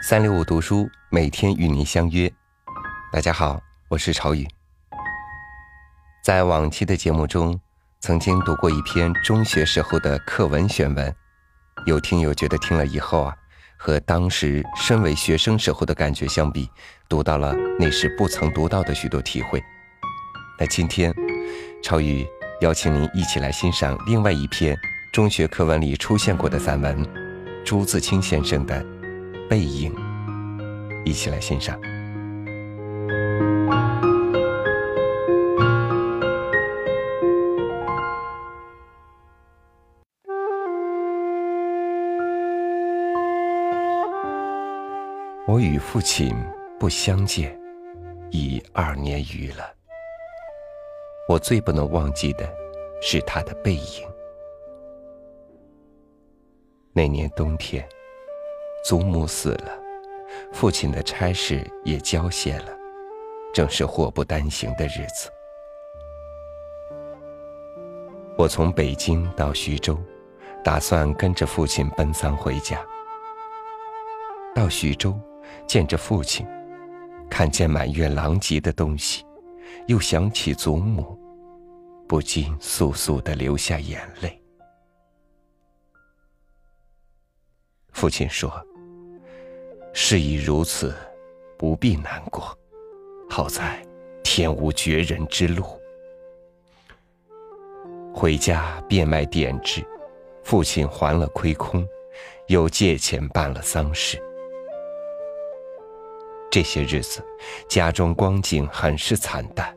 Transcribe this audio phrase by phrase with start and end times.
[0.00, 2.32] 三六五读书每天与您相约。
[3.12, 4.46] 大家好，我是朝雨。
[6.22, 7.58] 在往期的节目中，
[8.00, 11.12] 曾经读过一篇中学时候的课文选文，
[11.84, 13.34] 有听友觉得听了以后啊，
[13.76, 16.70] 和当时身为学生时候的感觉相比，
[17.08, 19.60] 读到了那时不曾读到的许多体会。
[20.60, 21.12] 那今天，
[21.82, 22.24] 朝雨
[22.60, 24.78] 邀请您一起来欣赏另外一篇
[25.12, 27.04] 中学课文里出现过的散文，
[27.64, 28.80] 朱自清先生的
[29.48, 29.94] 《背影》，
[31.06, 31.80] 一起来欣赏。
[45.46, 46.36] 我与父亲
[46.78, 47.58] 不相见，
[48.30, 49.72] 已二年余了。
[51.26, 52.46] 我最不能忘记的
[53.00, 54.06] 是他的背影。
[56.92, 57.88] 那年冬天，
[58.84, 59.78] 祖母死了，
[60.52, 62.76] 父亲的差事也交卸了，
[63.52, 65.30] 正是祸不单行的日子。
[68.36, 69.98] 我从北京到徐州，
[70.64, 72.80] 打算跟着父亲奔丧回家。
[74.54, 75.18] 到徐州。
[75.66, 76.46] 见着父亲，
[77.30, 79.24] 看见满院狼藉的东西，
[79.86, 81.18] 又想起祖母，
[82.06, 84.37] 不禁簌簌的流下眼泪。
[87.98, 88.48] 父亲说
[89.92, 90.94] ：“事已如此，
[91.56, 92.56] 不必难过。
[93.28, 93.84] 好在
[94.22, 95.64] 天无绝人之路。”
[98.14, 99.84] 回家变卖点质，
[100.44, 101.84] 父亲还了亏空，
[102.46, 104.16] 又借钱办了丧事。
[106.52, 107.20] 这些日子，
[107.68, 109.76] 家中光景很是惨淡，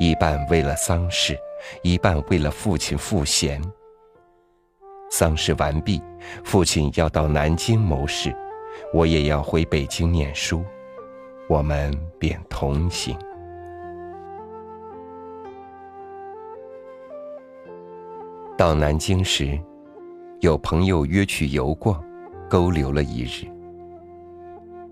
[0.00, 1.38] 一半为了丧事，
[1.82, 3.60] 一半为了父亲赋闲。
[5.10, 6.02] 丧事完毕，
[6.44, 8.34] 父亲要到南京谋事，
[8.92, 10.64] 我也要回北京念书，
[11.48, 13.16] 我们便同行。
[18.56, 19.58] 到南京时，
[20.40, 22.02] 有朋友约去游逛，
[22.50, 23.46] 勾留了一日。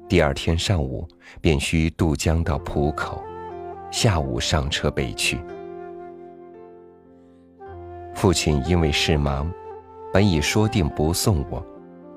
[0.08, 1.06] 第二天上午
[1.40, 3.22] 便需渡江到浦口，
[3.90, 5.38] 下午上车北去。
[8.14, 9.52] 父亲因为事忙，
[10.16, 11.62] 本已说定不送我，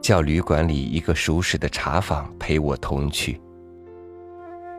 [0.01, 3.41] 叫旅馆里一个熟识的茶坊陪我同去。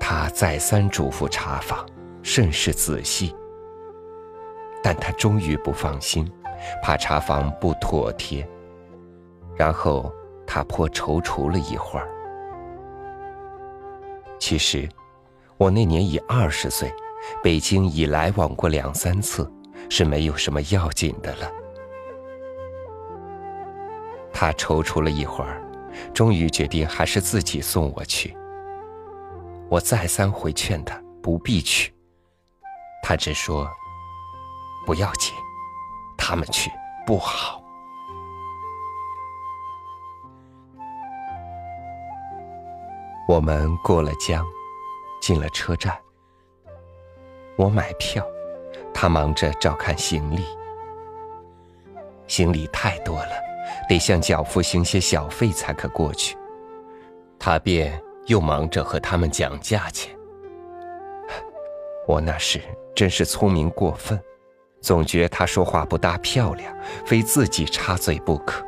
[0.01, 1.85] 他再三嘱咐茶坊，
[2.23, 3.37] 甚是仔细。
[4.83, 6.27] 但他终于不放心，
[6.83, 8.49] 怕茶坊不妥帖。
[9.55, 10.11] 然后
[10.47, 12.09] 他颇踌躇了一会儿。
[14.39, 14.89] 其实，
[15.59, 16.91] 我那年已二十岁，
[17.43, 19.47] 北京已来往过两三次，
[19.91, 21.60] 是没有什么要紧的了。
[24.41, 25.63] 他踌躇了一会儿，
[26.15, 28.35] 终于决定还是自己送我去。
[29.69, 31.93] 我再三回劝他不必去，
[33.03, 33.69] 他只说
[34.87, 35.35] ：“不要紧，
[36.17, 36.71] 他们去
[37.07, 37.63] 不好。”
[43.29, 44.43] 我们过了江，
[45.21, 45.95] 进了车站。
[47.57, 48.27] 我买票，
[48.95, 50.47] 他忙着照看行李。
[52.27, 53.50] 行李太多了，
[53.89, 56.37] 得向脚夫行些小费才可过去。
[57.39, 60.15] 他便又忙着和他们讲价钱。
[62.07, 62.61] 我那时
[62.95, 64.21] 真是聪明过分，
[64.81, 68.65] 总觉他说话不大漂亮，非自己插嘴不可。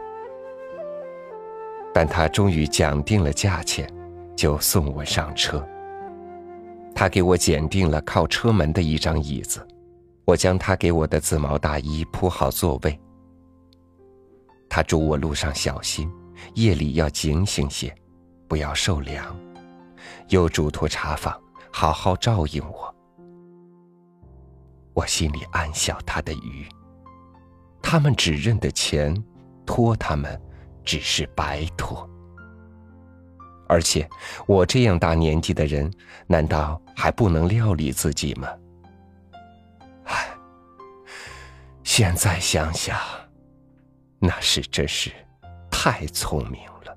[1.94, 3.88] 但他终于讲定了价钱。
[4.34, 5.64] 就送我上车。
[6.94, 9.64] 他给我拣定了靠车门的一张椅子，
[10.24, 12.98] 我将他给我的紫毛大衣铺好座位。
[14.74, 16.10] 他嘱我路上小心，
[16.54, 17.94] 夜里要警醒些，
[18.48, 19.38] 不要受凉，
[20.30, 21.38] 又嘱托茶房
[21.70, 22.94] 好好照应我。
[24.94, 26.66] 我心里暗笑他的愚，
[27.82, 29.14] 他们只认得钱，
[29.66, 30.40] 托他们
[30.86, 32.08] 只是白托。
[33.68, 34.08] 而且，
[34.46, 35.92] 我这样大年纪的人，
[36.26, 38.48] 难道还不能料理自己吗？
[40.04, 40.30] 唉，
[41.84, 42.98] 现在想想，
[44.24, 45.10] 那是真是
[45.69, 46.96] 太聪明了。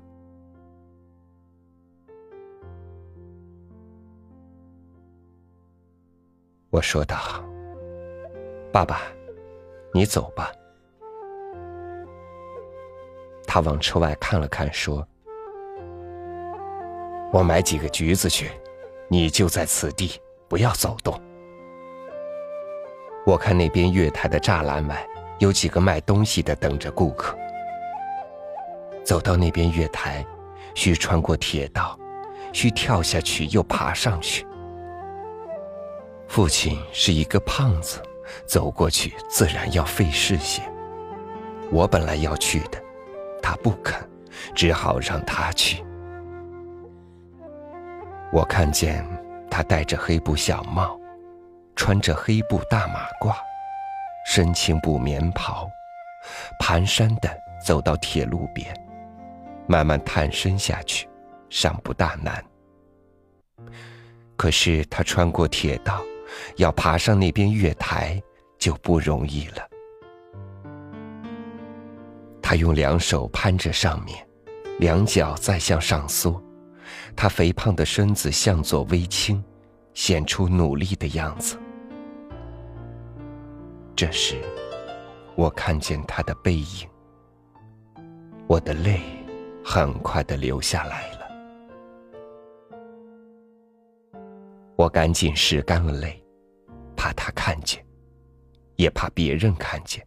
[6.69, 7.18] 我说道
[8.72, 9.01] ：“爸爸，
[9.92, 10.51] 你走吧。”
[13.48, 15.06] 他往车外看了看，说。
[17.33, 18.51] 我买几个橘子去，
[19.10, 20.12] 你就在此地，
[20.48, 21.19] 不要走动。
[23.25, 25.10] 我看那边月台的栅栏外
[25.40, 27.38] 有几个卖东西的等着顾客。
[29.04, 30.26] 走到那边月台，
[30.74, 31.98] 需穿过铁道，
[32.52, 34.46] 需跳下去又爬上去。
[36.28, 38.02] 父亲是一个胖子，
[38.48, 40.62] 走过去自然要费事些。
[41.72, 42.81] 我本来要去的，
[43.42, 43.96] 他不肯，
[44.54, 45.84] 只好让他去。
[48.31, 49.06] 我看见
[49.50, 51.00] 他戴着黑布小帽，
[51.76, 53.36] 穿着黑布大马褂，
[54.25, 55.69] 身青布棉袍，
[56.60, 57.30] 蹒跚的
[57.63, 58.75] 走到铁路边，
[59.68, 61.07] 慢慢探身下去，
[61.50, 62.44] 尚不大难。
[64.36, 66.01] 可是他穿过铁道。
[66.57, 68.22] 要爬上那边月台
[68.57, 69.69] 就不容易了。
[72.42, 74.28] 他用两手攀着上面，
[74.80, 76.42] 两脚再向上缩，
[77.16, 79.42] 他肥胖的身子向左微倾，
[79.94, 81.57] 显出努力的样子。
[83.95, 84.36] 这时，
[85.36, 86.89] 我看见他的背影，
[88.45, 89.00] 我的泪
[89.63, 91.19] 很快的流下来了。
[94.75, 96.21] 我赶紧拭干了泪。
[96.97, 97.86] 怕他看见，
[98.77, 100.06] 也怕别人看见。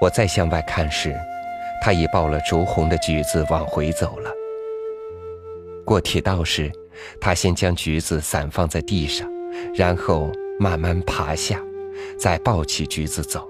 [0.00, 1.14] 我再向外看时，
[1.82, 4.30] 他已抱了竹红的橘子往回走了。
[5.84, 6.72] 过铁道时，
[7.20, 9.30] 他先将橘子散放在地上，
[9.74, 11.60] 然后慢慢爬下，
[12.18, 13.48] 再抱起橘子走。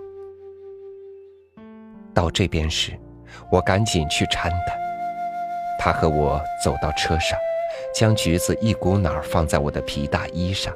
[2.15, 2.93] 到这边时，
[3.53, 4.75] 我赶紧去搀他。
[5.79, 7.39] 他和我走到车上，
[7.95, 10.75] 将橘子一股脑放在我的皮大衣上。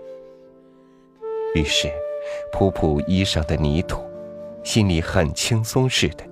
[1.55, 1.91] 于是，
[2.53, 4.03] 扑扑衣上的泥土，
[4.63, 6.25] 心里很轻松似的。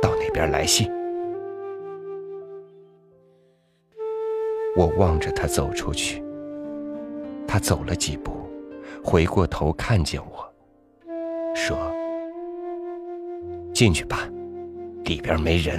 [0.00, 0.88] 到那边来信。”
[4.74, 6.22] 我望着他走出去，
[7.46, 8.48] 他走了几步，
[9.04, 10.50] 回过头看见我，
[11.54, 11.76] 说
[13.74, 14.26] ：“进去吧，
[15.04, 15.78] 里边没人。”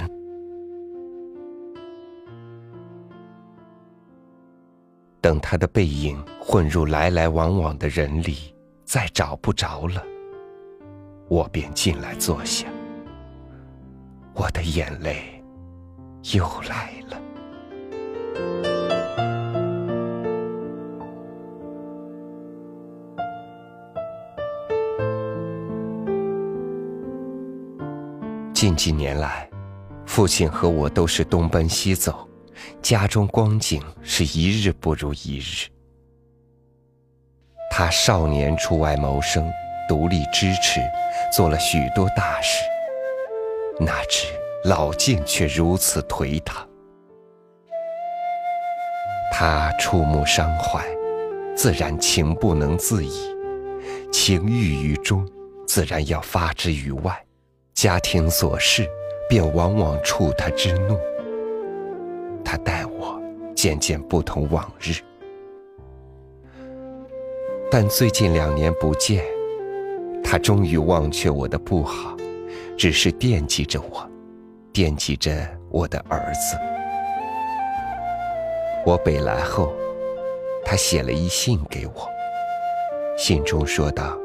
[5.20, 8.54] 等他的背影混入来来往往的人里，
[8.84, 10.04] 再找不着了，
[11.28, 12.68] 我便进来坐下。
[14.34, 15.42] 我的眼泪
[16.34, 17.03] 又来了。
[28.54, 29.50] 近几年来，
[30.06, 32.26] 父亲和我都是东奔西走。
[32.80, 35.68] 家中光景是一日不如一日。
[37.68, 39.52] 他少年出外谋生，
[39.88, 40.80] 独立支持，
[41.36, 42.62] 做了许多大事。
[43.80, 44.28] 哪知
[44.64, 46.66] 老境却如此颓唐。
[49.32, 50.86] 他触目伤怀，
[51.56, 53.34] 自然情不能自已，
[54.12, 55.28] 情郁于中，
[55.66, 57.23] 自然要发之于外。
[57.84, 58.88] 家庭琐事，
[59.28, 60.98] 便往往触他之怒。
[62.42, 63.20] 他待我
[63.54, 64.94] 渐渐不同往日，
[67.70, 69.22] 但最近两年不见，
[70.24, 72.16] 他终于忘却我的不好，
[72.74, 74.10] 只是惦记着我，
[74.72, 76.56] 惦记着我的儿子。
[78.86, 79.74] 我北来后，
[80.64, 82.08] 他写了一信给我，
[83.14, 84.18] 信中说道：“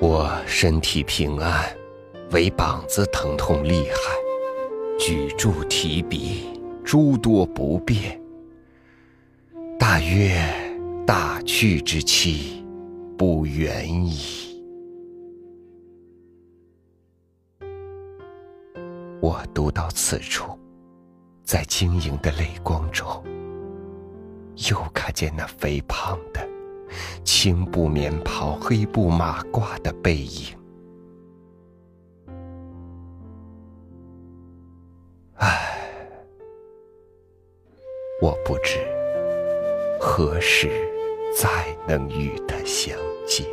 [0.00, 1.64] 我身体平安，
[2.30, 3.96] 唯膀子疼痛厉害。”
[4.98, 8.20] 举箸提笔，诸多不便。
[9.78, 10.34] 大约
[11.06, 12.64] 大去之期
[13.16, 14.62] 不远矣。
[19.20, 20.58] 我读到此处，
[21.42, 23.06] 在晶莹的泪光中，
[24.70, 26.40] 又看见那肥胖的
[27.24, 30.56] 青布棉袍、黑布马褂的背影。
[35.34, 35.88] 唉
[38.22, 38.78] 我不知
[40.00, 40.70] 何时
[41.38, 41.48] 再
[41.86, 43.46] 能与他相见。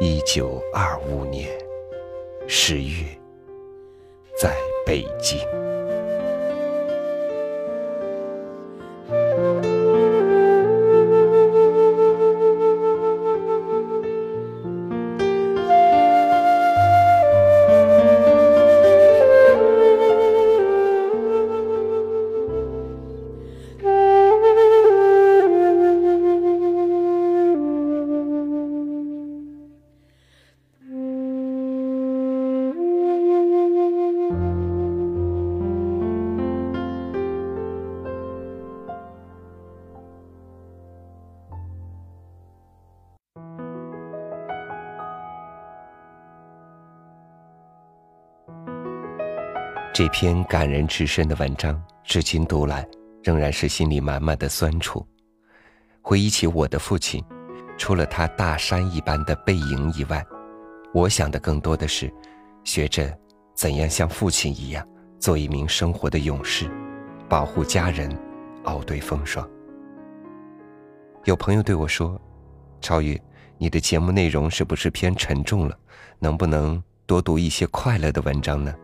[0.00, 1.50] 一九二五年
[2.46, 3.04] 十月，
[4.38, 4.56] 在
[4.86, 5.38] 北京。
[50.00, 52.88] 这篇感人至深的文章，至今读来
[53.22, 55.06] 仍然是心里满满的酸楚。
[56.00, 57.22] 回忆起我的父亲，
[57.76, 60.24] 除了他大山一般的背影以外，
[60.94, 62.10] 我想的更多的是，
[62.64, 63.14] 学着
[63.54, 64.88] 怎样像父亲一样，
[65.18, 66.66] 做一名生活的勇士，
[67.28, 68.10] 保护家人，
[68.64, 69.46] 熬对风霜。
[71.26, 72.18] 有朋友对我说
[72.80, 73.20] ：“超宇，
[73.58, 75.78] 你的节目内容是不是偏沉重了？
[76.18, 78.74] 能不能多读一些快乐的文章呢？”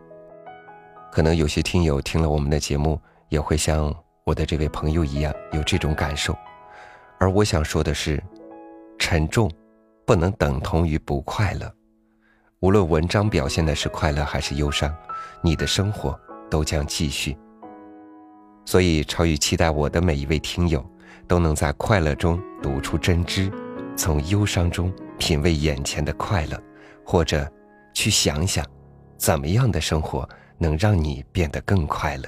[1.11, 2.99] 可能有些听友听了我们的节目，
[3.29, 6.37] 也会像我的这位朋友一样有这种感受。
[7.19, 8.21] 而我想说的是，
[8.99, 9.49] 沉重
[10.05, 11.73] 不能等同于不快乐。
[12.59, 14.93] 无论文章表现的是快乐还是忧伤，
[15.41, 17.37] 你的生活都将继续。
[18.65, 20.85] 所以，超宇期待我的每一位听友
[21.27, 23.51] 都能在快乐中读出真知，
[23.95, 26.61] 从忧伤中品味眼前的快乐，
[27.05, 27.49] 或者
[27.93, 28.65] 去想想，
[29.17, 32.23] 怎么样的生活能让你变得更快乐。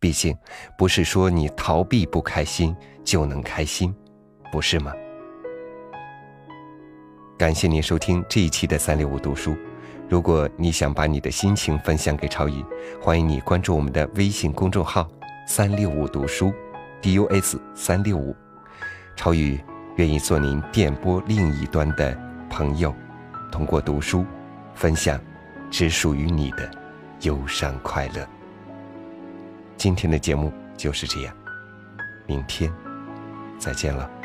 [0.00, 0.36] 毕竟，
[0.76, 3.94] 不是说你逃避不开心就能开心，
[4.52, 4.92] 不是吗？
[7.36, 9.56] 感谢您收听这一期的三六五读书。
[10.08, 12.64] 如果你想把你的心情分享给超宇，
[13.00, 15.08] 欢迎你关注我们的微信公众号
[15.46, 16.52] “三六五读书
[17.02, 18.34] ”，DUS 三六五。
[19.16, 19.60] 超宇
[19.96, 22.16] 愿意做您电波另一端的
[22.48, 22.94] 朋友，
[23.50, 24.24] 通过读书
[24.74, 25.20] 分享
[25.70, 26.70] 只属于你的
[27.22, 28.26] 忧伤快乐。
[29.76, 31.34] 今天的节目就是这样，
[32.26, 32.72] 明天
[33.58, 34.17] 再见了。